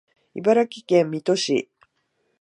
[0.33, 1.69] 茨城県水戸市